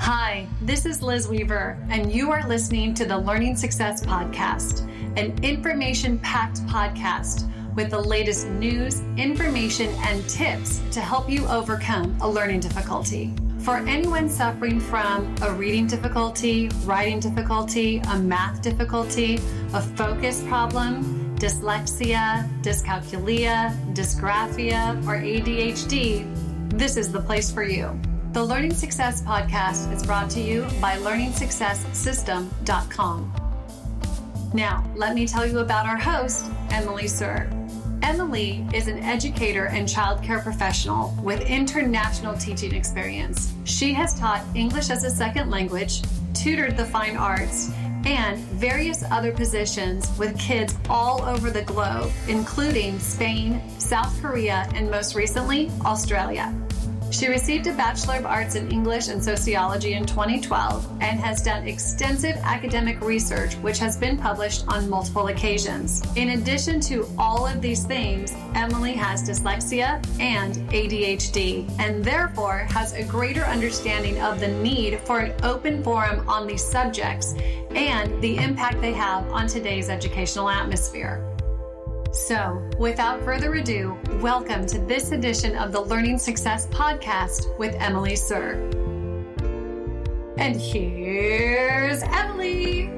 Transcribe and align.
Hi, 0.00 0.46
this 0.62 0.86
is 0.86 1.02
Liz 1.02 1.28
Weaver, 1.28 1.76
and 1.90 2.10
you 2.10 2.30
are 2.30 2.46
listening 2.48 2.94
to 2.94 3.04
the 3.04 3.18
Learning 3.18 3.56
Success 3.56 4.00
Podcast, 4.06 4.88
an 5.18 5.36
information 5.42 6.18
packed 6.20 6.64
podcast 6.66 7.50
with 7.74 7.90
the 7.90 7.98
latest 7.98 8.48
news, 8.48 9.02
information, 9.16 9.88
and 10.06 10.26
tips 10.28 10.80
to 10.92 11.00
help 11.00 11.28
you 11.28 11.46
overcome 11.48 12.16
a 12.22 12.28
learning 12.28 12.60
difficulty. 12.60 13.34
For 13.58 13.78
anyone 13.78 14.28
suffering 14.30 14.80
from 14.80 15.34
a 15.42 15.52
reading 15.52 15.88
difficulty, 15.88 16.70
writing 16.84 17.18
difficulty, 17.18 17.98
a 17.98 18.18
math 18.18 18.62
difficulty, 18.62 19.40
a 19.74 19.82
focus 19.82 20.42
problem, 20.44 21.36
dyslexia, 21.36 22.48
dyscalculia, 22.62 23.74
dysgraphia, 23.94 24.96
or 25.06 25.16
ADHD, 25.16 26.24
this 26.78 26.96
is 26.96 27.10
the 27.12 27.20
place 27.20 27.50
for 27.50 27.64
you. 27.64 28.00
The 28.38 28.44
Learning 28.44 28.72
Success 28.72 29.20
Podcast 29.20 29.92
is 29.92 30.06
brought 30.06 30.30
to 30.30 30.40
you 30.40 30.62
by 30.80 30.96
LearningSuccessSystem.com. 30.98 33.32
Now, 34.54 34.88
let 34.94 35.16
me 35.16 35.26
tell 35.26 35.44
you 35.44 35.58
about 35.58 35.86
our 35.86 35.96
host, 35.96 36.46
Emily 36.70 37.08
Sir. 37.08 37.50
Emily 38.00 38.64
is 38.72 38.86
an 38.86 39.00
educator 39.00 39.66
and 39.66 39.88
childcare 39.88 40.40
professional 40.40 41.12
with 41.20 41.50
international 41.50 42.38
teaching 42.38 42.76
experience. 42.76 43.52
She 43.64 43.92
has 43.94 44.16
taught 44.16 44.44
English 44.54 44.90
as 44.90 45.02
a 45.02 45.10
second 45.10 45.50
language, 45.50 46.02
tutored 46.32 46.76
the 46.76 46.84
fine 46.84 47.16
arts, 47.16 47.72
and 48.04 48.38
various 48.38 49.02
other 49.10 49.32
positions 49.32 50.08
with 50.16 50.38
kids 50.38 50.76
all 50.88 51.22
over 51.22 51.50
the 51.50 51.62
globe, 51.62 52.12
including 52.28 53.00
Spain, 53.00 53.60
South 53.80 54.16
Korea, 54.22 54.68
and 54.76 54.88
most 54.88 55.16
recently, 55.16 55.72
Australia. 55.84 56.54
She 57.10 57.26
received 57.26 57.66
a 57.66 57.72
Bachelor 57.72 58.16
of 58.16 58.26
Arts 58.26 58.54
in 58.54 58.70
English 58.70 59.08
and 59.08 59.22
Sociology 59.22 59.94
in 59.94 60.04
2012 60.04 60.86
and 61.00 61.18
has 61.18 61.42
done 61.42 61.66
extensive 61.66 62.36
academic 62.42 63.00
research, 63.00 63.54
which 63.56 63.78
has 63.78 63.96
been 63.96 64.18
published 64.18 64.64
on 64.68 64.90
multiple 64.90 65.28
occasions. 65.28 66.02
In 66.16 66.30
addition 66.30 66.80
to 66.82 67.08
all 67.18 67.46
of 67.46 67.62
these 67.62 67.84
things, 67.84 68.34
Emily 68.54 68.92
has 68.92 69.22
dyslexia 69.28 70.04
and 70.20 70.56
ADHD, 70.70 71.68
and 71.78 72.04
therefore 72.04 72.58
has 72.70 72.92
a 72.92 73.04
greater 73.04 73.44
understanding 73.44 74.20
of 74.20 74.38
the 74.38 74.48
need 74.48 75.00
for 75.00 75.20
an 75.20 75.34
open 75.42 75.82
forum 75.82 76.28
on 76.28 76.46
these 76.46 76.62
subjects 76.62 77.34
and 77.70 78.20
the 78.22 78.36
impact 78.36 78.80
they 78.80 78.92
have 78.92 79.26
on 79.30 79.46
today's 79.46 79.88
educational 79.88 80.50
atmosphere. 80.50 81.27
So, 82.26 82.68
without 82.78 83.22
further 83.24 83.54
ado, 83.54 83.96
welcome 84.20 84.66
to 84.66 84.78
this 84.80 85.12
edition 85.12 85.56
of 85.56 85.70
the 85.70 85.80
Learning 85.80 86.18
Success 86.18 86.66
Podcast 86.66 87.56
with 87.58 87.74
Emily 87.76 88.16
Sir. 88.16 88.54
And 90.36 90.60
here's 90.60 92.02
Emily. 92.02 92.90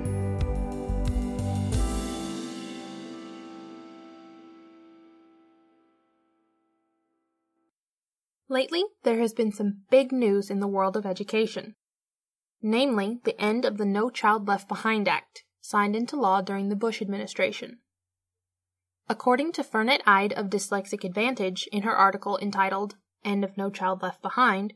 Lately, 8.48 8.84
there 9.04 9.20
has 9.20 9.34
been 9.34 9.52
some 9.52 9.82
big 9.90 10.12
news 10.12 10.50
in 10.50 10.60
the 10.60 10.66
world 10.66 10.96
of 10.96 11.04
education. 11.04 11.76
Namely, 12.62 13.20
the 13.24 13.40
end 13.40 13.66
of 13.66 13.76
the 13.76 13.84
No 13.84 14.08
Child 14.08 14.48
Left 14.48 14.66
Behind 14.66 15.06
Act, 15.06 15.44
signed 15.60 15.94
into 15.94 16.16
law 16.16 16.40
during 16.40 16.70
the 16.70 16.74
Bush 16.74 17.02
administration. 17.02 17.80
According 19.10 19.50
to 19.54 19.64
Fernette 19.64 20.04
Eide 20.06 20.32
of 20.34 20.50
Dyslexic 20.50 21.02
Advantage 21.02 21.68
in 21.72 21.82
her 21.82 21.96
article 21.96 22.38
entitled 22.40 22.94
End 23.24 23.42
of 23.42 23.56
No 23.56 23.68
Child 23.68 24.02
Left 24.02 24.22
Behind, 24.22 24.72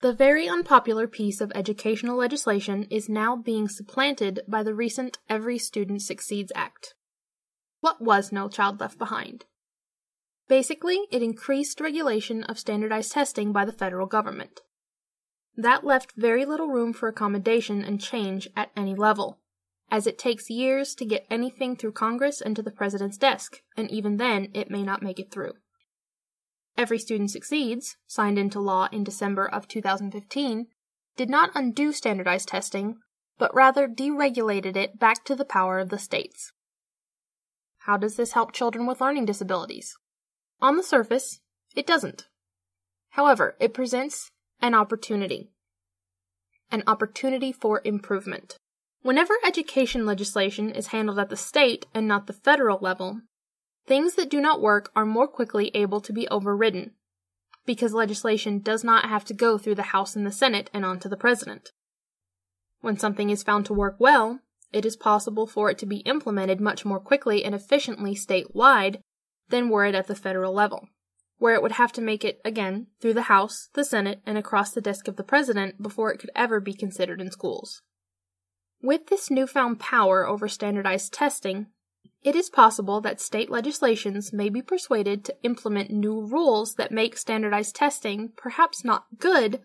the 0.00 0.12
very 0.12 0.48
unpopular 0.48 1.06
piece 1.06 1.40
of 1.40 1.52
educational 1.54 2.16
legislation 2.16 2.88
is 2.90 3.08
now 3.08 3.36
being 3.36 3.68
supplanted 3.68 4.40
by 4.48 4.64
the 4.64 4.74
recent 4.74 5.18
Every 5.28 5.58
Student 5.58 6.02
Succeeds 6.02 6.50
Act. 6.56 6.96
What 7.78 8.02
was 8.02 8.32
No 8.32 8.48
Child 8.48 8.80
Left 8.80 8.98
Behind? 8.98 9.44
Basically, 10.48 11.06
it 11.12 11.22
increased 11.22 11.80
regulation 11.80 12.42
of 12.42 12.58
standardized 12.58 13.12
testing 13.12 13.52
by 13.52 13.64
the 13.64 13.70
federal 13.70 14.08
government. 14.08 14.60
That 15.56 15.84
left 15.84 16.14
very 16.16 16.44
little 16.44 16.66
room 16.66 16.92
for 16.92 17.08
accommodation 17.08 17.84
and 17.84 18.00
change 18.00 18.48
at 18.56 18.72
any 18.76 18.96
level, 18.96 19.38
as 19.90 20.06
it 20.06 20.18
takes 20.18 20.50
years 20.50 20.94
to 20.94 21.04
get 21.04 21.26
anything 21.30 21.76
through 21.76 21.92
Congress 21.92 22.40
and 22.40 22.54
to 22.56 22.62
the 22.62 22.70
President's 22.70 23.16
desk, 23.16 23.60
and 23.76 23.90
even 23.90 24.16
then 24.16 24.48
it 24.54 24.70
may 24.70 24.82
not 24.82 25.02
make 25.02 25.18
it 25.18 25.30
through. 25.30 25.52
Every 26.76 26.98
Student 26.98 27.30
Succeeds, 27.30 27.96
signed 28.06 28.38
into 28.38 28.60
law 28.60 28.88
in 28.92 29.02
December 29.02 29.46
of 29.46 29.66
2015, 29.66 30.66
did 31.16 31.28
not 31.28 31.50
undo 31.54 31.92
standardized 31.92 32.48
testing, 32.48 32.98
but 33.38 33.54
rather 33.54 33.88
deregulated 33.88 34.76
it 34.76 34.98
back 34.98 35.24
to 35.24 35.34
the 35.34 35.44
power 35.44 35.78
of 35.78 35.88
the 35.88 35.98
states. 35.98 36.52
How 37.78 37.96
does 37.96 38.16
this 38.16 38.32
help 38.32 38.52
children 38.52 38.86
with 38.86 39.00
learning 39.00 39.24
disabilities? 39.24 39.96
On 40.60 40.76
the 40.76 40.82
surface, 40.82 41.40
it 41.74 41.86
doesn't. 41.86 42.28
However, 43.10 43.56
it 43.58 43.74
presents 43.74 44.30
an 44.60 44.74
opportunity. 44.74 45.50
An 46.70 46.82
opportunity 46.86 47.50
for 47.52 47.80
improvement. 47.84 48.58
Whenever 49.02 49.34
education 49.46 50.04
legislation 50.04 50.70
is 50.70 50.88
handled 50.88 51.18
at 51.18 51.28
the 51.28 51.36
state 51.36 51.86
and 51.94 52.08
not 52.08 52.26
the 52.26 52.32
federal 52.32 52.78
level, 52.80 53.20
things 53.86 54.14
that 54.14 54.28
do 54.28 54.40
not 54.40 54.60
work 54.60 54.90
are 54.96 55.06
more 55.06 55.28
quickly 55.28 55.70
able 55.72 56.00
to 56.00 56.12
be 56.12 56.28
overridden, 56.28 56.92
because 57.64 57.92
legislation 57.92 58.58
does 58.58 58.82
not 58.82 59.08
have 59.08 59.24
to 59.24 59.34
go 59.34 59.56
through 59.56 59.76
the 59.76 59.94
House 59.94 60.16
and 60.16 60.26
the 60.26 60.32
Senate 60.32 60.68
and 60.74 60.84
on 60.84 60.98
to 60.98 61.08
the 61.08 61.16
President. 61.16 61.70
When 62.80 62.98
something 62.98 63.30
is 63.30 63.42
found 63.42 63.66
to 63.66 63.74
work 63.74 63.96
well, 63.98 64.40
it 64.72 64.84
is 64.84 64.96
possible 64.96 65.46
for 65.46 65.70
it 65.70 65.78
to 65.78 65.86
be 65.86 65.98
implemented 65.98 66.60
much 66.60 66.84
more 66.84 67.00
quickly 67.00 67.44
and 67.44 67.54
efficiently 67.54 68.14
statewide 68.14 69.00
than 69.48 69.70
were 69.70 69.84
it 69.84 69.94
at 69.94 70.08
the 70.08 70.14
federal 70.14 70.52
level, 70.52 70.88
where 71.38 71.54
it 71.54 71.62
would 71.62 71.72
have 71.72 71.92
to 71.92 72.02
make 72.02 72.24
it 72.24 72.40
again 72.44 72.88
through 73.00 73.14
the 73.14 73.22
House, 73.22 73.68
the 73.74 73.84
Senate, 73.84 74.20
and 74.26 74.36
across 74.36 74.72
the 74.72 74.80
desk 74.80 75.08
of 75.08 75.16
the 75.16 75.22
President 75.22 75.80
before 75.80 76.12
it 76.12 76.18
could 76.18 76.30
ever 76.34 76.60
be 76.60 76.74
considered 76.74 77.20
in 77.20 77.30
schools. 77.30 77.80
With 78.80 79.08
this 79.08 79.30
newfound 79.30 79.80
power 79.80 80.26
over 80.26 80.46
standardized 80.46 81.12
testing, 81.12 81.66
it 82.22 82.36
is 82.36 82.50
possible 82.50 83.00
that 83.00 83.20
state 83.20 83.50
legislations 83.50 84.32
may 84.32 84.48
be 84.48 84.62
persuaded 84.62 85.24
to 85.24 85.36
implement 85.42 85.90
new 85.90 86.20
rules 86.20 86.74
that 86.74 86.92
make 86.92 87.16
standardized 87.16 87.74
testing 87.74 88.32
perhaps 88.36 88.84
not 88.84 89.06
good, 89.18 89.62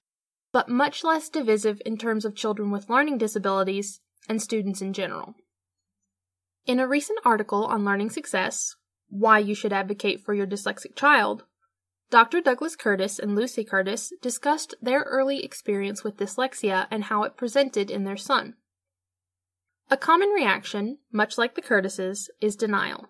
but 0.51 0.69
much 0.69 1.03
less 1.03 1.29
divisive 1.29 1.81
in 1.85 1.97
terms 1.97 2.25
of 2.25 2.35
children 2.35 2.71
with 2.71 2.89
learning 2.89 3.17
disabilities 3.17 4.01
and 4.27 4.41
students 4.41 4.81
in 4.81 4.93
general. 4.93 5.35
In 6.65 6.79
a 6.79 6.87
recent 6.87 7.19
article 7.25 7.65
on 7.65 7.85
learning 7.85 8.09
success, 8.09 8.75
why 9.09 9.37
you 9.37 9.53
should 9.53 9.73
advocate 9.73 10.21
for 10.21 10.33
your 10.33 10.47
dyslexic 10.47 10.95
child, 10.95 11.43
Dr. 12.09 12.41
Douglas 12.41 12.75
Curtis 12.75 13.19
and 13.19 13.35
Lucy 13.35 13.63
Curtis 13.63 14.13
discussed 14.21 14.73
their 14.81 15.01
early 15.01 15.43
experience 15.43 16.03
with 16.03 16.17
dyslexia 16.17 16.87
and 16.89 17.05
how 17.05 17.23
it 17.23 17.37
presented 17.37 17.91
in 17.91 18.03
their 18.05 18.17
son. 18.17 18.55
A 19.89 19.97
common 19.97 20.29
reaction, 20.29 20.99
much 21.11 21.37
like 21.37 21.55
the 21.55 21.61
Curtises, 21.61 22.29
is 22.41 22.55
denial. 22.55 23.09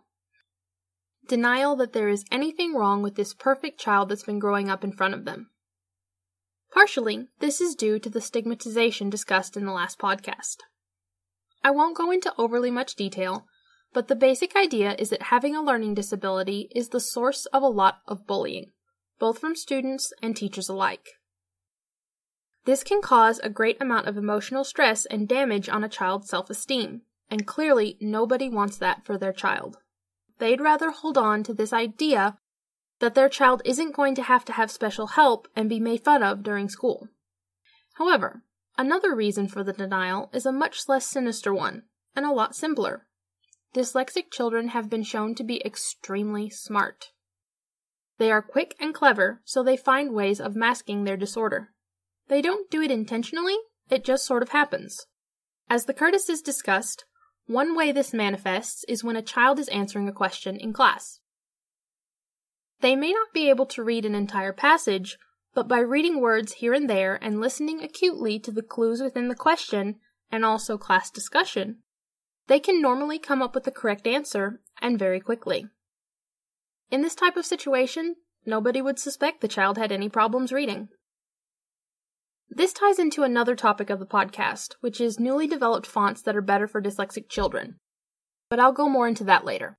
Denial 1.27 1.75
that 1.77 1.93
there 1.93 2.09
is 2.09 2.25
anything 2.31 2.73
wrong 2.73 3.01
with 3.01 3.15
this 3.15 3.33
perfect 3.33 3.79
child 3.79 4.09
that's 4.09 4.23
been 4.23 4.39
growing 4.39 4.69
up 4.69 4.83
in 4.83 4.91
front 4.91 5.13
of 5.13 5.23
them. 5.23 5.49
Partially, 6.73 7.27
this 7.39 7.61
is 7.61 7.75
due 7.75 7.99
to 7.99 8.09
the 8.09 8.19
stigmatization 8.19 9.09
discussed 9.09 9.55
in 9.55 9.65
the 9.65 9.71
last 9.71 9.99
podcast. 9.99 10.57
I 11.63 11.71
won't 11.71 11.95
go 11.95 12.11
into 12.11 12.33
overly 12.37 12.71
much 12.71 12.95
detail, 12.95 13.45
but 13.93 14.07
the 14.07 14.15
basic 14.15 14.55
idea 14.55 14.95
is 14.97 15.11
that 15.11 15.23
having 15.23 15.55
a 15.55 15.61
learning 15.61 15.93
disability 15.93 16.69
is 16.75 16.89
the 16.89 16.99
source 16.99 17.45
of 17.47 17.61
a 17.61 17.67
lot 17.67 17.99
of 18.07 18.25
bullying, 18.27 18.71
both 19.19 19.37
from 19.39 19.55
students 19.55 20.11
and 20.21 20.35
teachers 20.35 20.67
alike. 20.67 21.11
This 22.65 22.83
can 22.83 23.01
cause 23.01 23.39
a 23.39 23.49
great 23.49 23.81
amount 23.81 24.07
of 24.07 24.17
emotional 24.17 24.63
stress 24.63 25.05
and 25.05 25.27
damage 25.27 25.67
on 25.67 25.83
a 25.83 25.89
child's 25.89 26.29
self 26.29 26.49
esteem, 26.49 27.01
and 27.29 27.45
clearly 27.45 27.97
nobody 27.99 28.49
wants 28.49 28.77
that 28.77 29.05
for 29.05 29.17
their 29.17 29.33
child. 29.33 29.77
They'd 30.39 30.61
rather 30.61 30.91
hold 30.91 31.17
on 31.17 31.43
to 31.43 31.53
this 31.53 31.73
idea 31.73 32.37
that 32.99 33.15
their 33.15 33.29
child 33.29 33.61
isn't 33.65 33.95
going 33.95 34.15
to 34.15 34.23
have 34.23 34.45
to 34.45 34.53
have 34.53 34.71
special 34.71 35.07
help 35.07 35.47
and 35.55 35.67
be 35.67 35.79
made 35.79 36.03
fun 36.03 36.23
of 36.23 36.43
during 36.43 36.69
school. 36.69 37.09
However, 37.95 38.43
another 38.77 39.13
reason 39.13 39.47
for 39.47 39.63
the 39.63 39.73
denial 39.73 40.29
is 40.33 40.45
a 40.45 40.51
much 40.51 40.87
less 40.87 41.05
sinister 41.05 41.53
one, 41.53 41.83
and 42.15 42.25
a 42.25 42.31
lot 42.31 42.55
simpler. 42.55 43.07
Dyslexic 43.73 44.31
children 44.31 44.69
have 44.69 44.89
been 44.89 45.03
shown 45.03 45.35
to 45.35 45.43
be 45.43 45.61
extremely 45.65 46.49
smart. 46.49 47.11
They 48.19 48.31
are 48.31 48.41
quick 48.41 48.75
and 48.79 48.93
clever, 48.93 49.41
so 49.43 49.63
they 49.63 49.75
find 49.75 50.13
ways 50.13 50.39
of 50.39 50.55
masking 50.55 51.03
their 51.03 51.17
disorder. 51.17 51.73
They 52.27 52.41
don't 52.41 52.69
do 52.69 52.81
it 52.81 52.91
intentionally, 52.91 53.57
it 53.89 54.03
just 54.03 54.25
sort 54.25 54.43
of 54.43 54.49
happens. 54.49 55.05
As 55.69 55.85
the 55.85 55.93
Curtises 55.93 56.41
discussed, 56.41 57.05
one 57.45 57.75
way 57.75 57.91
this 57.91 58.13
manifests 58.13 58.85
is 58.85 59.03
when 59.03 59.15
a 59.15 59.21
child 59.21 59.59
is 59.59 59.67
answering 59.69 60.07
a 60.07 60.13
question 60.13 60.55
in 60.55 60.73
class. 60.73 61.19
They 62.79 62.95
may 62.95 63.11
not 63.11 63.33
be 63.33 63.49
able 63.49 63.65
to 63.67 63.83
read 63.83 64.05
an 64.05 64.15
entire 64.15 64.53
passage, 64.53 65.17
but 65.53 65.67
by 65.67 65.79
reading 65.79 66.19
words 66.19 66.53
here 66.53 66.73
and 66.73 66.89
there 66.89 67.15
and 67.21 67.39
listening 67.39 67.81
acutely 67.81 68.39
to 68.39 68.51
the 68.51 68.61
clues 68.61 69.01
within 69.01 69.27
the 69.27 69.35
question 69.35 69.99
and 70.31 70.43
also 70.43 70.77
class 70.77 71.11
discussion, 71.11 71.77
they 72.47 72.59
can 72.59 72.81
normally 72.81 73.19
come 73.19 73.41
up 73.41 73.55
with 73.55 73.63
the 73.63 73.71
correct 73.71 74.07
answer 74.07 74.61
and 74.81 74.99
very 74.99 75.19
quickly. 75.19 75.67
In 76.91 77.01
this 77.01 77.15
type 77.15 77.37
of 77.37 77.45
situation, 77.45 78.15
nobody 78.45 78.81
would 78.81 78.99
suspect 78.99 79.41
the 79.41 79.47
child 79.47 79.77
had 79.77 79.91
any 79.91 80.09
problems 80.09 80.51
reading. 80.51 80.89
This 82.49 82.73
ties 82.73 82.99
into 82.99 83.23
another 83.23 83.55
topic 83.55 83.89
of 83.89 83.99
the 83.99 84.05
podcast, 84.05 84.75
which 84.81 85.01
is 85.01 85.19
newly 85.19 85.47
developed 85.47 85.87
fonts 85.87 86.21
that 86.21 86.35
are 86.35 86.41
better 86.41 86.67
for 86.67 86.81
dyslexic 86.81 87.27
children. 87.29 87.79
But 88.49 88.59
I'll 88.59 88.73
go 88.73 88.87
more 88.87 89.07
into 89.07 89.23
that 89.23 89.45
later. 89.45 89.77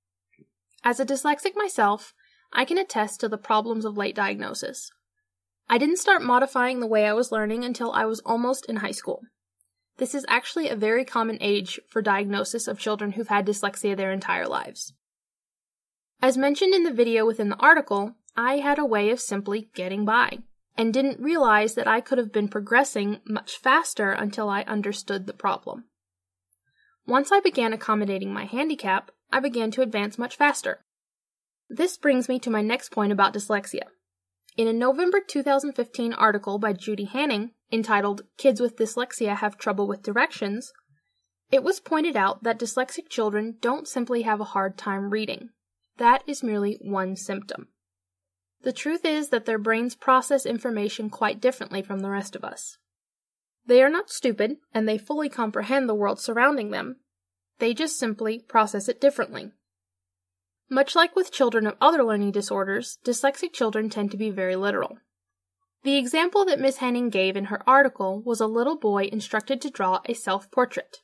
As 0.83 0.99
a 0.99 1.07
dyslexic 1.07 1.55
myself, 1.55 2.15
I 2.53 2.65
can 2.65 2.79
attest 2.79 3.21
to 3.21 3.29
the 3.29 3.39
problems 3.39 3.85
of 3.85 3.97
late 3.97 4.15
diagnosis. 4.15 4.91
I 5.69 5.79
didn't 5.79 5.99
start 5.99 6.23
modifying 6.23 6.81
the 6.81 6.87
way 6.87 7.07
I 7.07 7.13
was 7.13 7.33
learning 7.33 7.65
until 7.65 7.93
I 7.93 8.05
was 8.05 8.21
almost 8.21 8.67
in 8.67 8.77
high 8.77 8.91
school. 8.91 9.23
This 9.97 10.15
is 10.15 10.27
actually 10.29 10.69
a 10.69 10.77
very 10.77 11.05
common 11.05 11.39
age 11.41 11.79
for 11.89 12.03
diagnosis 12.03 12.67
of 12.67 12.79
children 12.79 13.13
who've 13.13 13.29
had 13.29 13.47
dyslexia 13.47 13.97
their 13.97 14.13
entire 14.13 14.47
lives. 14.47 14.93
As 16.21 16.37
mentioned 16.37 16.75
in 16.75 16.83
the 16.83 16.93
video 16.93 17.25
within 17.25 17.49
the 17.49 17.61
article, 17.61 18.17
I 18.37 18.59
had 18.59 18.79
a 18.79 18.85
way 18.85 19.11
of 19.11 19.21
simply 19.21 19.69
getting 19.75 20.05
by 20.05 20.41
and 20.77 20.93
didn't 20.93 21.21
realize 21.21 21.75
that 21.75 21.87
I 21.87 22.01
could 22.01 22.19
have 22.19 22.33
been 22.33 22.49
progressing 22.49 23.21
much 23.27 23.57
faster 23.57 24.11
until 24.11 24.49
I 24.49 24.63
understood 24.63 25.27
the 25.27 25.33
problem. 25.33 25.85
Once 27.07 27.31
I 27.31 27.41
began 27.41 27.73
accommodating 27.73 28.33
my 28.33 28.45
handicap, 28.45 29.11
I 29.33 29.41
began 29.41 29.71
to 29.73 29.83
advance 29.83 30.19
much 30.19 30.37
faster. 30.37 30.81
This 31.69 31.97
brings 31.97 32.29
me 32.29 32.39
to 32.41 32.51
my 32.51 32.63
next 32.63 32.91
point 32.91 33.13
about 33.13 33.35
dyslexia. 33.35 33.85
In 34.57 34.69
a 34.69 34.73
November 34.73 35.21
2015 35.21 36.13
article 36.13 36.59
by 36.59 36.73
Judy 36.73 37.05
Hanning 37.05 37.51
entitled 37.73 38.23
Kids 38.39 38.61
with 38.61 38.77
Dyslexia 38.77 39.37
Have 39.37 39.59
Trouble 39.59 39.89
with 39.89 40.03
Directions, 40.03 40.73
it 41.51 41.63
was 41.63 41.81
pointed 41.81 42.17
out 42.17 42.43
that 42.45 42.59
dyslexic 42.59 43.09
children 43.09 43.57
don't 43.61 43.89
simply 43.89 44.23
have 44.23 44.41
a 44.41 44.45
hard 44.45 44.79
time 44.79 45.11
reading. 45.11 45.51
That 45.99 46.23
is 46.27 46.43
merely 46.43 46.79
one 46.81 47.17
symptom. 47.17 47.69
The 48.65 48.73
truth 48.73 49.05
is 49.05 49.29
that 49.29 49.45
their 49.45 49.59
brains 49.59 49.95
process 49.95 50.47
information 50.47 51.11
quite 51.11 51.39
differently 51.39 51.83
from 51.83 52.01
the 52.01 52.09
rest 52.09 52.35
of 52.35 52.43
us. 52.43 52.79
They 53.67 53.83
are 53.83 53.91
not 53.91 54.11
stupid, 54.11 54.57
and 54.73 54.89
they 54.89 54.97
fully 54.97 55.29
comprehend 55.29 55.87
the 55.87 55.95
world 55.95 56.19
surrounding 56.19 56.71
them. 56.71 56.97
They 57.59 57.75
just 57.75 57.99
simply 57.99 58.39
process 58.39 58.89
it 58.89 59.03
differently. 59.03 59.53
Much 60.71 60.97
like 60.97 61.15
with 61.15 61.31
children 61.31 61.67
of 61.67 61.77
other 61.79 62.03
learning 62.03 62.33
disorders, 62.33 62.99
dyslexic 63.05 63.53
children 63.53 63.91
tend 63.91 64.11
to 64.11 64.17
be 64.17 64.31
very 64.31 64.57
literal. 64.57 64.97
The 65.83 65.99
example 65.99 66.47
that 66.47 66.59
Miss 66.59 66.79
Henning 66.79 67.11
gave 67.11 67.37
in 67.37 67.47
her 67.47 67.63
article 67.69 68.23
was 68.23 68.41
a 68.41 68.47
little 68.47 68.79
boy 68.79 69.05
instructed 69.05 69.61
to 69.61 69.71
draw 69.71 70.01
a 70.07 70.15
self 70.15 70.51
portrait. 70.51 71.03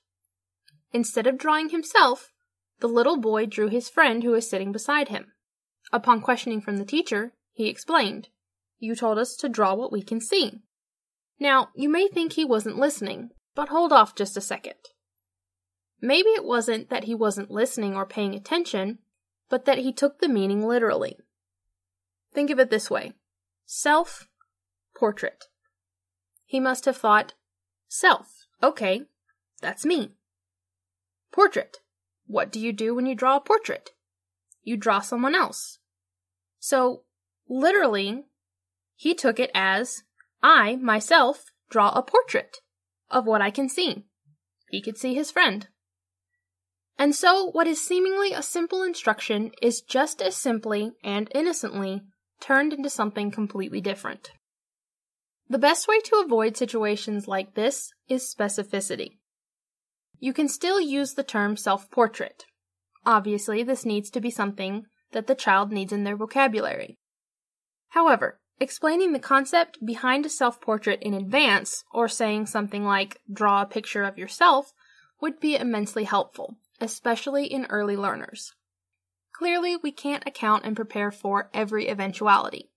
Instead 0.94 1.26
of 1.26 1.36
drawing 1.36 1.68
himself, 1.68 2.32
the 2.80 2.88
little 2.88 3.18
boy 3.18 3.44
drew 3.44 3.68
his 3.68 3.90
friend 3.90 4.22
who 4.22 4.30
was 4.30 4.48
sitting 4.48 4.72
beside 4.72 5.08
him. 5.08 5.32
Upon 5.92 6.22
questioning 6.22 6.62
from 6.62 6.78
the 6.78 6.86
teacher, 6.86 7.34
he 7.60 7.68
explained, 7.68 8.28
You 8.78 8.94
told 8.94 9.18
us 9.18 9.36
to 9.36 9.48
draw 9.48 9.74
what 9.74 9.92
we 9.92 10.02
can 10.02 10.18
see. 10.18 10.62
Now, 11.38 11.68
you 11.74 11.90
may 11.90 12.08
think 12.08 12.32
he 12.32 12.44
wasn't 12.44 12.78
listening, 12.78 13.30
but 13.54 13.68
hold 13.68 13.92
off 13.92 14.14
just 14.14 14.34
a 14.36 14.40
second. 14.40 14.76
Maybe 16.00 16.30
it 16.30 16.44
wasn't 16.44 16.88
that 16.88 17.04
he 17.04 17.14
wasn't 17.14 17.50
listening 17.50 17.94
or 17.94 18.06
paying 18.06 18.34
attention, 18.34 18.98
but 19.50 19.66
that 19.66 19.76
he 19.76 19.92
took 19.92 20.20
the 20.20 20.28
meaning 20.28 20.66
literally. 20.66 21.18
Think 22.32 22.48
of 22.48 22.58
it 22.58 22.70
this 22.70 22.90
way 22.90 23.12
self 23.66 24.26
portrait. 24.96 25.44
He 26.46 26.60
must 26.60 26.86
have 26.86 26.96
thought, 26.96 27.34
self, 27.88 28.46
okay, 28.62 29.02
that's 29.60 29.84
me. 29.84 30.12
Portrait. 31.30 31.80
What 32.26 32.50
do 32.50 32.58
you 32.58 32.72
do 32.72 32.94
when 32.94 33.04
you 33.04 33.14
draw 33.14 33.36
a 33.36 33.40
portrait? 33.40 33.90
You 34.62 34.78
draw 34.78 35.00
someone 35.00 35.34
else. 35.34 35.78
So, 36.58 37.02
literally, 37.50 38.24
he 38.96 39.14
took 39.14 39.38
it 39.38 39.50
as 39.52 40.04
I, 40.42 40.76
myself, 40.76 41.44
draw 41.68 41.90
a 41.90 42.02
portrait 42.02 42.58
of 43.10 43.26
what 43.26 43.42
I 43.42 43.50
can 43.50 43.68
see. 43.68 44.04
He 44.70 44.80
could 44.80 44.96
see 44.96 45.14
his 45.14 45.30
friend. 45.30 45.68
And 46.98 47.14
so, 47.14 47.50
what 47.50 47.66
is 47.66 47.84
seemingly 47.84 48.32
a 48.32 48.42
simple 48.42 48.82
instruction 48.82 49.50
is 49.60 49.80
just 49.80 50.22
as 50.22 50.36
simply 50.36 50.92
and 51.02 51.30
innocently 51.34 52.02
turned 52.40 52.72
into 52.72 52.90
something 52.90 53.30
completely 53.30 53.80
different. 53.80 54.30
The 55.48 55.58
best 55.58 55.88
way 55.88 55.98
to 56.00 56.22
avoid 56.24 56.56
situations 56.56 57.26
like 57.26 57.54
this 57.54 57.90
is 58.08 58.32
specificity. 58.32 59.18
You 60.18 60.32
can 60.32 60.48
still 60.48 60.80
use 60.80 61.14
the 61.14 61.24
term 61.24 61.56
self 61.56 61.90
portrait. 61.90 62.44
Obviously, 63.04 63.62
this 63.62 63.86
needs 63.86 64.10
to 64.10 64.20
be 64.20 64.30
something 64.30 64.84
that 65.12 65.26
the 65.26 65.34
child 65.34 65.72
needs 65.72 65.92
in 65.92 66.04
their 66.04 66.16
vocabulary. 66.16 66.99
However, 67.90 68.40
explaining 68.58 69.12
the 69.12 69.18
concept 69.18 69.84
behind 69.84 70.26
a 70.26 70.30
self 70.30 70.60
portrait 70.60 71.00
in 71.02 71.14
advance, 71.14 71.84
or 71.92 72.08
saying 72.08 72.46
something 72.46 72.84
like, 72.84 73.20
draw 73.32 73.62
a 73.62 73.66
picture 73.66 74.02
of 74.02 74.18
yourself, 74.18 74.72
would 75.20 75.38
be 75.38 75.56
immensely 75.56 76.04
helpful 76.04 76.56
especially 76.80 77.44
in 77.44 77.66
early 77.66 77.96
learners. 77.96 78.54
Clearly, 79.32 79.76
we 79.76 79.92
can't 79.92 80.26
account 80.26 80.64
and 80.64 80.74
prepare 80.74 81.10
for 81.10 81.50
every 81.54 81.88
eventuality. 81.88 82.70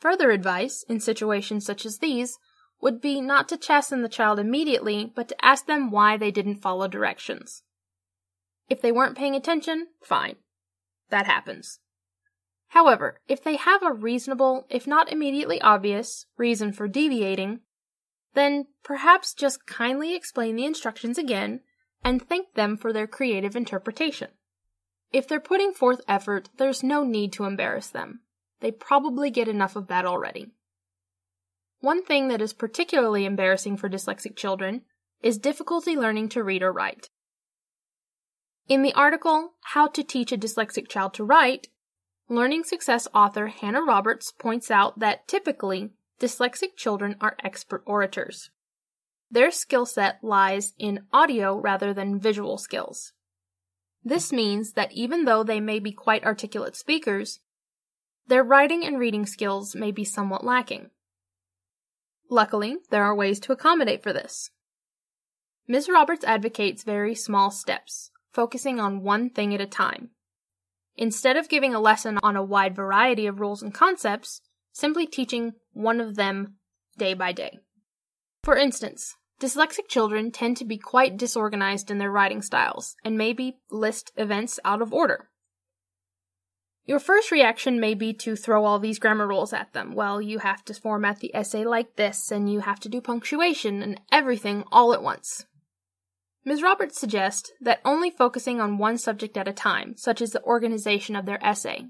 Further 0.00 0.30
advice, 0.30 0.84
in 0.88 1.00
situations 1.00 1.64
such 1.64 1.86
as 1.86 1.98
these, 1.98 2.38
would 2.80 3.00
be 3.00 3.20
not 3.20 3.48
to 3.48 3.56
chasten 3.56 4.02
the 4.02 4.08
child 4.08 4.38
immediately, 4.38 5.12
but 5.14 5.28
to 5.28 5.44
ask 5.44 5.66
them 5.66 5.90
why 5.90 6.16
they 6.16 6.30
didn't 6.30 6.62
follow 6.62 6.86
directions. 6.86 7.62
If 8.68 8.80
they 8.80 8.92
weren't 8.92 9.16
paying 9.16 9.34
attention, 9.34 9.88
fine. 10.02 10.36
That 11.10 11.26
happens. 11.26 11.80
However, 12.68 13.20
if 13.28 13.42
they 13.42 13.56
have 13.56 13.82
a 13.82 13.92
reasonable, 13.92 14.66
if 14.68 14.86
not 14.86 15.10
immediately 15.10 15.60
obvious, 15.60 16.26
reason 16.36 16.72
for 16.72 16.86
deviating, 16.86 17.60
then 18.34 18.66
perhaps 18.84 19.34
just 19.34 19.66
kindly 19.66 20.14
explain 20.14 20.56
the 20.56 20.66
instructions 20.66 21.18
again 21.18 21.60
and 22.04 22.22
thank 22.22 22.54
them 22.54 22.76
for 22.76 22.92
their 22.92 23.06
creative 23.06 23.56
interpretation. 23.56 24.28
If 25.12 25.26
they're 25.26 25.40
putting 25.40 25.72
forth 25.72 26.02
effort, 26.06 26.50
there's 26.58 26.82
no 26.82 27.04
need 27.04 27.32
to 27.34 27.44
embarrass 27.44 27.88
them. 27.88 28.20
They 28.60 28.70
probably 28.70 29.30
get 29.30 29.48
enough 29.48 29.74
of 29.74 29.86
that 29.88 30.04
already. 30.04 30.52
One 31.80 32.04
thing 32.04 32.28
that 32.28 32.42
is 32.42 32.52
particularly 32.52 33.24
embarrassing 33.24 33.76
for 33.76 33.88
dyslexic 33.88 34.36
children 34.36 34.82
is 35.22 35.38
difficulty 35.38 35.96
learning 35.96 36.28
to 36.30 36.44
read 36.44 36.62
or 36.62 36.72
write. 36.72 37.08
In 38.68 38.82
the 38.82 38.92
article, 38.92 39.54
How 39.72 39.86
to 39.88 40.04
Teach 40.04 40.32
a 40.32 40.36
Dyslexic 40.36 40.88
Child 40.88 41.14
to 41.14 41.24
Write, 41.24 41.68
Learning 42.30 42.62
Success 42.62 43.08
author 43.14 43.46
Hannah 43.46 43.82
Roberts 43.82 44.32
points 44.32 44.70
out 44.70 44.98
that 44.98 45.26
typically, 45.26 45.90
dyslexic 46.20 46.76
children 46.76 47.16
are 47.22 47.36
expert 47.42 47.82
orators. 47.86 48.50
Their 49.30 49.50
skill 49.50 49.86
set 49.86 50.22
lies 50.22 50.74
in 50.78 51.06
audio 51.10 51.58
rather 51.58 51.94
than 51.94 52.20
visual 52.20 52.58
skills. 52.58 53.12
This 54.04 54.30
means 54.30 54.72
that 54.72 54.92
even 54.92 55.24
though 55.24 55.42
they 55.42 55.60
may 55.60 55.78
be 55.78 55.92
quite 55.92 56.24
articulate 56.24 56.76
speakers, 56.76 57.40
their 58.26 58.44
writing 58.44 58.84
and 58.84 58.98
reading 58.98 59.24
skills 59.24 59.74
may 59.74 59.90
be 59.90 60.04
somewhat 60.04 60.44
lacking. 60.44 60.90
Luckily, 62.30 62.76
there 62.90 63.04
are 63.04 63.14
ways 63.14 63.40
to 63.40 63.52
accommodate 63.52 64.02
for 64.02 64.12
this. 64.12 64.50
Ms. 65.66 65.88
Roberts 65.88 66.24
advocates 66.24 66.84
very 66.84 67.14
small 67.14 67.50
steps, 67.50 68.10
focusing 68.32 68.78
on 68.78 69.02
one 69.02 69.30
thing 69.30 69.54
at 69.54 69.62
a 69.62 69.66
time. 69.66 70.10
Instead 71.00 71.36
of 71.36 71.48
giving 71.48 71.74
a 71.74 71.80
lesson 71.80 72.18
on 72.24 72.34
a 72.34 72.42
wide 72.42 72.74
variety 72.74 73.28
of 73.28 73.38
rules 73.38 73.62
and 73.62 73.72
concepts, 73.72 74.40
simply 74.72 75.06
teaching 75.06 75.52
one 75.72 76.00
of 76.00 76.16
them 76.16 76.56
day 76.98 77.14
by 77.14 77.30
day. 77.30 77.60
For 78.42 78.56
instance, 78.56 79.14
dyslexic 79.40 79.86
children 79.88 80.32
tend 80.32 80.56
to 80.56 80.64
be 80.64 80.76
quite 80.76 81.16
disorganized 81.16 81.88
in 81.88 81.98
their 81.98 82.10
writing 82.10 82.42
styles 82.42 82.96
and 83.04 83.16
maybe 83.16 83.58
list 83.70 84.10
events 84.16 84.58
out 84.64 84.82
of 84.82 84.92
order. 84.92 85.28
Your 86.84 86.98
first 86.98 87.30
reaction 87.30 87.78
may 87.78 87.94
be 87.94 88.12
to 88.14 88.34
throw 88.34 88.64
all 88.64 88.80
these 88.80 88.98
grammar 88.98 89.28
rules 89.28 89.52
at 89.52 89.74
them. 89.74 89.94
Well, 89.94 90.20
you 90.20 90.40
have 90.40 90.64
to 90.64 90.74
format 90.74 91.20
the 91.20 91.32
essay 91.32 91.64
like 91.64 91.94
this, 91.94 92.32
and 92.32 92.50
you 92.50 92.60
have 92.60 92.80
to 92.80 92.88
do 92.88 93.00
punctuation 93.00 93.82
and 93.82 94.00
everything 94.10 94.64
all 94.72 94.92
at 94.94 95.02
once. 95.02 95.44
Ms. 96.44 96.62
Roberts 96.62 96.98
suggests 96.98 97.52
that 97.60 97.80
only 97.84 98.10
focusing 98.10 98.60
on 98.60 98.78
one 98.78 98.96
subject 98.96 99.36
at 99.36 99.48
a 99.48 99.52
time, 99.52 99.96
such 99.96 100.22
as 100.22 100.30
the 100.30 100.42
organization 100.44 101.16
of 101.16 101.26
their 101.26 101.44
essay, 101.44 101.86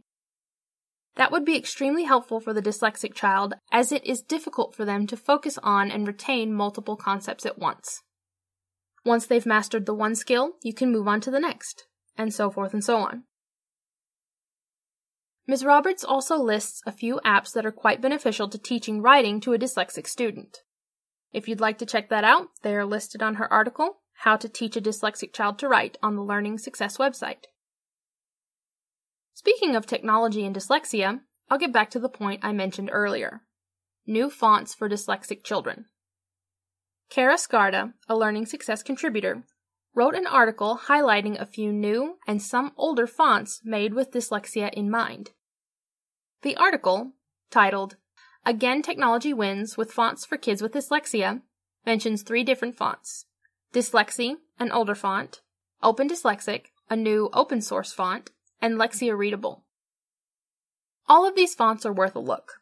that 1.19 1.33
would 1.33 1.45
be 1.45 1.57
extremely 1.57 2.05
helpful 2.05 2.38
for 2.38 2.52
the 2.52 2.62
dyslexic 2.62 3.12
child 3.12 3.55
as 3.73 3.90
it 3.90 4.05
is 4.05 4.23
difficult 4.23 4.75
for 4.75 4.85
them 4.85 5.05
to 5.09 5.17
focus 5.17 5.59
on 5.64 5.90
and 5.90 6.07
retain 6.07 6.55
multiple 6.55 6.97
concepts 6.97 7.45
at 7.45 7.59
once. 7.59 8.02
Once 9.05 9.26
they've 9.26 9.45
mastered 9.45 9.85
the 9.85 9.95
one 9.95 10.14
skill, 10.14 10.52
you 10.62 10.73
can 10.73 10.93
move 10.93 11.09
on 11.09 11.21
to 11.21 11.31
the 11.31 11.40
next, 11.40 11.87
and 12.17 12.33
so 12.33 12.50
forth 12.50 12.73
and 12.73 12.85
so 12.85 12.99
on. 12.99 13.25
Ms. 15.49 15.64
Roberts 15.64 16.05
also 16.05 16.37
lists 16.37 16.83
a 16.87 16.93
few 16.93 17.21
apps 17.25 17.52
that 17.52 17.67
are 17.67 17.73
quite 17.73 18.00
beneficial 18.00 18.49
to 18.49 18.59
teaching 18.59 19.02
writing 19.02 19.40
to 19.40 19.52
a 19.52 19.59
dyslexic 19.59 20.07
student. 20.07 20.59
If 21.33 21.49
you'd 21.49 21.61
like 21.61 21.78
to 21.78 21.87
check 21.87 22.11
that 22.11 22.23
out, 22.23 22.49
they 22.62 22.76
are 22.76 22.87
listed 22.87 23.23
on 23.23 23.37
her 23.37 23.52
article, 23.52 24.02
How 24.22 24.37
to 24.37 24.48
Teach 24.48 24.76
a 24.76 24.80
Dyslexic 24.80 25.32
Child 25.32 25.60
to 25.60 25.68
Write, 25.68 25.96
on 26.02 26.16
the 26.16 26.22
Learning 26.22 26.58
Success 26.58 26.96
website. 26.96 27.44
Speaking 29.32 29.76
of 29.76 29.87
technology 29.87 30.44
and 30.44 30.56
dyslexia, 30.56 31.20
I'll 31.48 31.58
get 31.58 31.72
back 31.72 31.88
to 31.90 32.00
the 32.00 32.08
point 32.08 32.44
I 32.44 32.52
mentioned 32.52 32.90
earlier 32.92 33.42
new 34.08 34.28
fonts 34.28 34.75
for 34.75 34.88
dyslexic 34.88 35.44
children. 35.44 35.84
Kara 37.10 37.37
Scarda, 37.37 37.92
a 38.08 38.16
Learning 38.16 38.44
Success 38.44 38.82
contributor, 38.82 39.44
wrote 39.94 40.16
an 40.16 40.26
article 40.26 40.80
highlighting 40.87 41.40
a 41.40 41.46
few 41.46 41.72
new 41.72 42.16
and 42.26 42.42
some 42.42 42.72
older 42.76 43.06
fonts 43.06 43.60
made 43.64 43.94
with 43.94 44.10
dyslexia 44.10 44.72
in 44.72 44.90
mind. 44.90 45.30
The 46.42 46.56
article, 46.56 47.12
titled 47.52 47.94
Again 48.44 48.82
Technology 48.82 49.32
Wins 49.32 49.76
with 49.76 49.92
Fonts 49.92 50.25
for 50.25 50.37
Kids 50.37 50.60
with 50.60 50.72
Dyslexia, 50.72 51.42
mentions 51.87 52.22
three 52.22 52.42
different 52.42 52.75
fonts 52.75 53.26
Dyslexie, 53.72 54.37
an 54.58 54.72
older 54.72 54.94
font, 54.94 55.40
Open 55.82 56.08
Dyslexic, 56.08 56.66
a 56.90 56.96
new 56.96 57.28
open 57.32 57.60
source 57.60 57.92
font, 57.92 58.30
and 58.60 58.76
Lexie 58.76 59.16
Readable. 59.16 59.64
All 61.08 61.26
of 61.26 61.37
these 61.37 61.54
fonts 61.54 61.87
are 61.87 61.92
worth 61.92 62.16
a 62.16 62.20
look. 62.20 62.60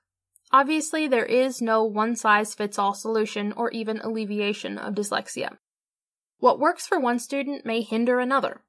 Obviously, 0.53 1.09
there 1.09 1.25
is 1.25 1.63
no 1.63 1.85
one 1.85 2.15
size 2.15 2.55
fits 2.55 2.79
all 2.79 2.95
solution 2.95 3.53
or 3.53 3.71
even 3.71 3.99
alleviation 4.01 4.79
of 4.79 4.95
dyslexia. 4.95 5.59
What 6.39 6.61
works 6.61 6.87
for 6.87 7.01
one 7.01 7.19
student 7.19 7.65
may 7.65 7.81
hinder 7.81 8.21
another. 8.21 8.63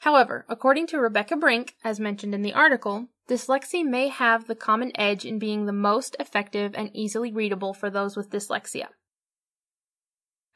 However, 0.00 0.44
according 0.48 0.88
to 0.88 0.98
Rebecca 0.98 1.36
Brink, 1.36 1.74
as 1.84 2.00
mentioned 2.00 2.34
in 2.34 2.42
the 2.42 2.54
article, 2.54 3.08
Dyslexie 3.28 3.84
may 3.84 4.08
have 4.08 4.46
the 4.46 4.54
common 4.54 4.92
edge 4.94 5.24
in 5.24 5.38
being 5.38 5.66
the 5.66 5.72
most 5.72 6.16
effective 6.20 6.74
and 6.74 6.90
easily 6.94 7.32
readable 7.32 7.74
for 7.74 7.90
those 7.90 8.16
with 8.16 8.30
dyslexia. 8.30 8.88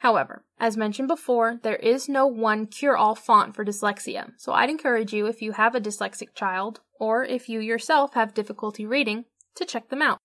However, 0.01 0.45
as 0.59 0.79
mentioned 0.79 1.09
before, 1.09 1.61
there 1.63 1.77
is 1.77 2.09
no 2.09 2.27
one 2.27 2.67
cure 2.67 2.97
all 2.97 3.15
font 3.15 3.55
for 3.55 3.67
dyslexia, 3.67 4.33
so 4.39 4.53
I'd 4.53 4.71
encourage 4.71 5.13
you 5.13 5.27
if 5.27 5.43
you 5.43 5.53
have 5.53 5.75
a 5.75 5.81
dyslexic 5.81 6.35
child, 6.35 6.81
or 6.99 7.23
if 7.23 7.51
you 7.51 7.61
yourself 7.61 8.15
have 8.15 8.33
difficulty 8.33 8.87
reading, 8.87 9.27
to 9.57 9.67
check 9.67 9.91
them 9.91 10.01
out. 10.01 10.19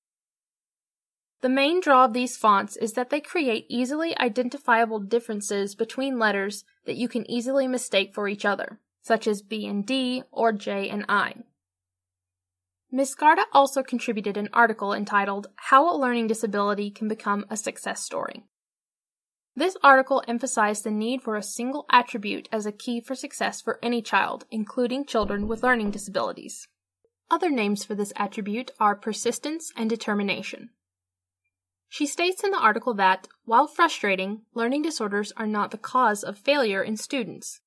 The 1.41 1.49
main 1.49 1.81
draw 1.81 2.05
of 2.05 2.13
these 2.13 2.37
fonts 2.37 2.77
is 2.77 2.93
that 2.93 3.09
they 3.09 3.19
create 3.19 3.65
easily 3.69 4.17
identifiable 4.17 4.99
differences 4.99 5.75
between 5.75 6.17
letters 6.17 6.63
that 6.85 6.95
you 6.95 7.09
can 7.09 7.29
easily 7.29 7.67
mistake 7.67 8.15
for 8.15 8.29
each 8.29 8.45
other, 8.45 8.79
such 9.01 9.27
as 9.27 9.41
B 9.41 9.67
and 9.67 9.85
D 9.85 10.23
or 10.31 10.53
J 10.53 10.89
and 10.89 11.03
I. 11.09 11.35
Ms. 12.93 13.13
Skarda 13.13 13.43
also 13.51 13.83
contributed 13.83 14.37
an 14.37 14.47
article 14.53 14.93
entitled 14.93 15.47
How 15.57 15.93
a 15.93 15.99
Learning 15.99 16.27
Disability 16.27 16.89
Can 16.89 17.09
Become 17.09 17.45
a 17.49 17.57
Success 17.57 18.01
Story. 18.01 18.45
This 19.57 19.77
article 19.81 20.21
emphasized 20.27 20.83
the 20.83 20.91
need 20.91 21.21
for 21.21 21.37
a 21.37 21.43
single 21.43 21.85
attribute 21.89 22.49
as 22.51 22.65
a 22.65 22.73
key 22.73 22.99
for 22.99 23.15
success 23.15 23.61
for 23.61 23.79
any 23.81 24.01
child, 24.01 24.45
including 24.51 25.05
children 25.05 25.47
with 25.47 25.63
learning 25.63 25.91
disabilities. 25.91 26.67
Other 27.31 27.49
names 27.49 27.85
for 27.85 27.95
this 27.95 28.11
attribute 28.17 28.71
are 28.81 28.95
persistence 28.95 29.71
and 29.77 29.89
determination. 29.89 30.71
She 31.87 32.05
states 32.05 32.43
in 32.43 32.51
the 32.51 32.59
article 32.59 32.93
that, 32.95 33.29
while 33.45 33.67
frustrating, 33.67 34.41
learning 34.53 34.81
disorders 34.81 35.31
are 35.37 35.47
not 35.47 35.71
the 35.71 35.77
cause 35.77 36.23
of 36.23 36.37
failure 36.37 36.83
in 36.83 36.97
students. 36.97 37.61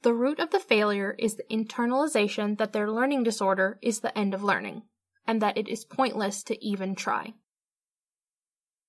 The 0.00 0.14
root 0.14 0.38
of 0.38 0.50
the 0.50 0.60
failure 0.60 1.14
is 1.18 1.34
the 1.34 1.44
internalization 1.50 2.56
that 2.56 2.72
their 2.72 2.90
learning 2.90 3.24
disorder 3.24 3.78
is 3.82 4.00
the 4.00 4.16
end 4.16 4.32
of 4.32 4.42
learning, 4.42 4.82
and 5.26 5.42
that 5.42 5.58
it 5.58 5.68
is 5.68 5.84
pointless 5.84 6.42
to 6.44 6.64
even 6.64 6.94
try. 6.94 7.34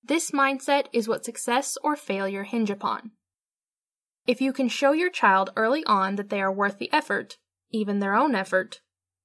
This 0.02 0.30
mindset 0.30 0.86
is 0.92 1.08
what 1.08 1.24
success 1.24 1.76
or 1.82 1.96
failure 1.96 2.44
hinge 2.44 2.70
upon. 2.70 3.12
If 4.26 4.40
you 4.40 4.52
can 4.52 4.68
show 4.68 4.92
your 4.92 5.10
child 5.10 5.50
early 5.56 5.84
on 5.84 6.16
that 6.16 6.30
they 6.30 6.40
are 6.40 6.52
worth 6.52 6.78
the 6.78 6.92
effort, 6.92 7.38
even 7.70 7.98
their 7.98 8.14
own 8.14 8.34
effort, 8.34 8.80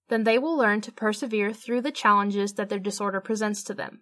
then 0.10 0.24
they 0.24 0.38
will 0.38 0.58
learn 0.58 0.82
to 0.82 0.92
persevere 0.92 1.54
through 1.54 1.82
the 1.82 1.92
challenges 1.92 2.54
that 2.54 2.70
their 2.70 2.80
disorder 2.80 3.22
presents 3.22 3.64
to 3.64 3.74
them. 3.74 4.02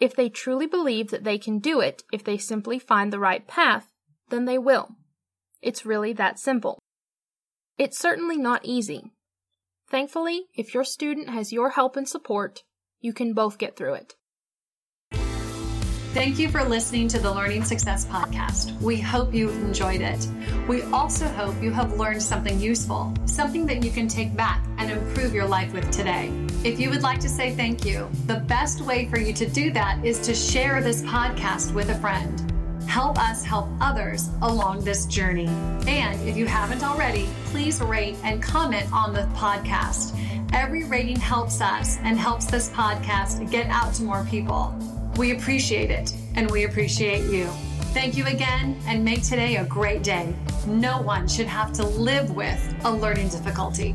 If 0.00 0.14
they 0.14 0.28
truly 0.28 0.66
believe 0.66 1.10
that 1.10 1.24
they 1.24 1.38
can 1.38 1.58
do 1.58 1.80
it 1.80 2.02
if 2.12 2.24
they 2.24 2.38
simply 2.38 2.78
find 2.78 3.12
the 3.12 3.18
right 3.18 3.46
path, 3.46 3.92
then 4.30 4.44
they 4.44 4.58
will. 4.58 4.96
It's 5.62 5.86
really 5.86 6.12
that 6.14 6.38
simple. 6.38 6.78
It's 7.78 7.98
certainly 7.98 8.36
not 8.36 8.64
easy. 8.64 9.12
Thankfully, 9.88 10.46
if 10.54 10.74
your 10.74 10.84
student 10.84 11.28
has 11.28 11.52
your 11.52 11.70
help 11.70 11.96
and 11.96 12.08
support, 12.08 12.62
you 13.00 13.12
can 13.12 13.34
both 13.34 13.58
get 13.58 13.76
through 13.76 13.94
it. 13.94 14.14
Thank 16.14 16.38
you 16.38 16.48
for 16.48 16.62
listening 16.62 17.08
to 17.08 17.18
the 17.18 17.34
Learning 17.34 17.64
Success 17.64 18.06
Podcast. 18.06 18.80
We 18.80 19.00
hope 19.00 19.34
you 19.34 19.50
enjoyed 19.50 20.00
it. 20.00 20.28
We 20.68 20.82
also 20.82 21.26
hope 21.26 21.60
you 21.60 21.72
have 21.72 21.98
learned 21.98 22.22
something 22.22 22.60
useful, 22.60 23.12
something 23.26 23.66
that 23.66 23.82
you 23.82 23.90
can 23.90 24.06
take 24.06 24.36
back 24.36 24.64
and 24.78 24.92
improve 24.92 25.34
your 25.34 25.48
life 25.48 25.72
with 25.72 25.90
today. 25.90 26.30
If 26.62 26.78
you 26.78 26.88
would 26.90 27.02
like 27.02 27.18
to 27.18 27.28
say 27.28 27.52
thank 27.56 27.84
you, 27.84 28.08
the 28.26 28.36
best 28.46 28.80
way 28.80 29.06
for 29.06 29.18
you 29.18 29.32
to 29.32 29.44
do 29.44 29.72
that 29.72 30.04
is 30.04 30.20
to 30.20 30.36
share 30.36 30.80
this 30.80 31.02
podcast 31.02 31.74
with 31.74 31.90
a 31.90 31.96
friend. 31.96 32.48
Help 32.88 33.18
us 33.18 33.44
help 33.44 33.68
others 33.80 34.30
along 34.40 34.84
this 34.84 35.06
journey. 35.06 35.48
And 35.88 36.28
if 36.28 36.36
you 36.36 36.46
haven't 36.46 36.84
already, 36.84 37.28
please 37.46 37.80
rate 37.80 38.14
and 38.22 38.40
comment 38.40 38.86
on 38.92 39.14
the 39.14 39.28
podcast. 39.34 40.16
Every 40.52 40.84
rating 40.84 41.16
helps 41.18 41.60
us 41.60 41.98
and 42.04 42.16
helps 42.16 42.46
this 42.46 42.68
podcast 42.68 43.50
get 43.50 43.66
out 43.66 43.94
to 43.94 44.04
more 44.04 44.24
people. 44.30 44.72
We 45.16 45.30
appreciate 45.30 45.90
it 45.90 46.12
and 46.34 46.50
we 46.50 46.64
appreciate 46.64 47.30
you. 47.30 47.46
Thank 47.94 48.16
you 48.16 48.26
again 48.26 48.76
and 48.86 49.04
make 49.04 49.22
today 49.22 49.56
a 49.56 49.64
great 49.64 50.02
day. 50.02 50.34
No 50.66 51.00
one 51.00 51.28
should 51.28 51.46
have 51.46 51.72
to 51.74 51.86
live 51.86 52.34
with 52.34 52.74
a 52.84 52.90
learning 52.90 53.28
difficulty. 53.28 53.94